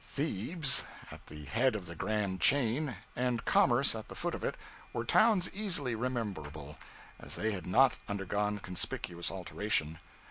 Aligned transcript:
Thebes, 0.03 0.83
at 1.11 1.27
the 1.27 1.45
head 1.45 1.75
of 1.75 1.85
the 1.85 1.93
Grand 1.93 2.41
Chain, 2.41 2.95
and 3.15 3.45
Commerce 3.45 3.93
at 3.93 4.07
the 4.07 4.15
foot 4.15 4.33
of 4.33 4.43
it, 4.43 4.55
were 4.93 5.05
towns 5.05 5.47
easily 5.53 5.93
rememberable, 5.93 6.79
as 7.19 7.35
they 7.35 7.51
had 7.51 7.67
not 7.67 7.99
undergone 8.09 8.57
conspicuous 8.57 9.29
alteration. 9.29 9.99